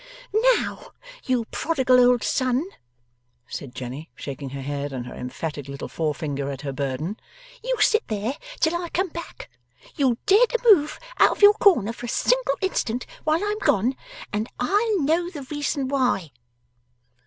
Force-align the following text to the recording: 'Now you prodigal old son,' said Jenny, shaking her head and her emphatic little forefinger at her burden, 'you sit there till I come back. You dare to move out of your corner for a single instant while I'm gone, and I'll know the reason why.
'Now 0.55 0.93
you 1.25 1.45
prodigal 1.51 1.99
old 1.99 2.23
son,' 2.23 2.67
said 3.45 3.75
Jenny, 3.75 4.09
shaking 4.15 4.49
her 4.49 4.63
head 4.63 4.91
and 4.91 5.05
her 5.05 5.13
emphatic 5.13 5.67
little 5.67 5.87
forefinger 5.87 6.49
at 6.49 6.61
her 6.61 6.73
burden, 6.73 7.19
'you 7.63 7.79
sit 7.79 8.07
there 8.07 8.33
till 8.59 8.75
I 8.75 8.89
come 8.89 9.09
back. 9.09 9.47
You 9.95 10.17
dare 10.25 10.47
to 10.47 10.71
move 10.73 10.97
out 11.19 11.33
of 11.37 11.43
your 11.43 11.53
corner 11.53 11.93
for 11.93 12.07
a 12.07 12.09
single 12.09 12.57
instant 12.61 13.05
while 13.25 13.43
I'm 13.45 13.59
gone, 13.59 13.95
and 14.33 14.49
I'll 14.59 15.01
know 15.01 15.29
the 15.29 15.43
reason 15.51 15.87
why. 15.87 16.31